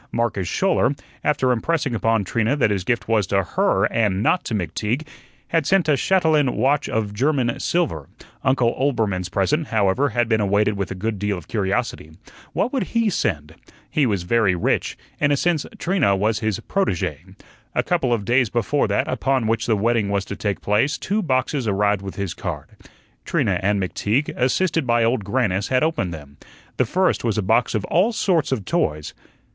[0.11, 4.55] Marcus Schouler after impressing upon Trina that his gift was to HER, and not to
[4.55, 5.05] McTeague
[5.49, 8.09] had sent a chatelaine watch of German silver;
[8.43, 12.09] Uncle Oelbermann's present, however, had been awaited with a good deal of curiosity.
[12.53, 13.53] What would he send?
[13.91, 17.23] He was very rich; in a sense Trina was his protege.
[17.75, 21.21] A couple of days before that upon which the wedding was to take place, two
[21.21, 22.69] boxes arrived with his card.
[23.23, 26.37] Trina and McTeague, assisted by Old Grannis, had opened them.
[26.77, 29.13] The first was a box of all sorts of toys.